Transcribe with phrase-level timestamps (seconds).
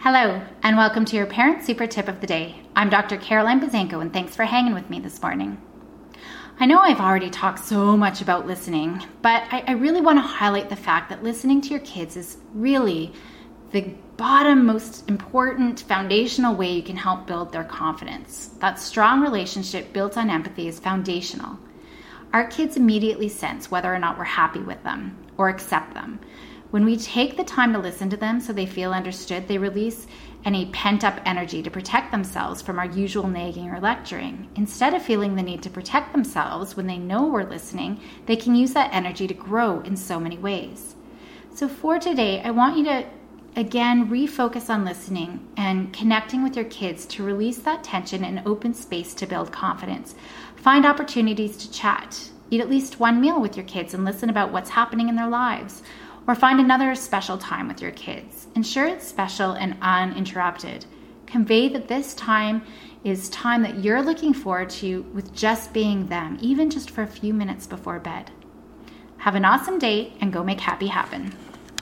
[0.00, 2.62] Hello, and welcome to your Parent Super Tip of the Day.
[2.76, 3.16] I'm Dr.
[3.16, 5.60] Caroline Buzanko, and thanks for hanging with me this morning.
[6.60, 10.22] I know I've already talked so much about listening, but I, I really want to
[10.22, 13.12] highlight the fact that listening to your kids is really
[13.72, 18.50] the bottom most important foundational way you can help build their confidence.
[18.60, 21.58] That strong relationship built on empathy is foundational.
[22.32, 26.20] Our kids immediately sense whether or not we're happy with them or accept them.
[26.70, 30.06] When we take the time to listen to them so they feel understood, they release
[30.44, 34.50] any pent up energy to protect themselves from our usual nagging or lecturing.
[34.54, 38.54] Instead of feeling the need to protect themselves when they know we're listening, they can
[38.54, 40.94] use that energy to grow in so many ways.
[41.54, 43.06] So, for today, I want you to
[43.56, 48.74] again refocus on listening and connecting with your kids to release that tension and open
[48.74, 50.14] space to build confidence.
[50.56, 52.28] Find opportunities to chat.
[52.50, 55.28] Eat at least one meal with your kids and listen about what's happening in their
[55.28, 55.82] lives
[56.28, 58.46] or find another special time with your kids.
[58.54, 60.84] Ensure it's special and uninterrupted.
[61.26, 62.62] Convey that this time
[63.02, 67.06] is time that you're looking forward to with just being them, even just for a
[67.06, 68.30] few minutes before bed.
[69.16, 71.34] Have an awesome day and go make happy happen.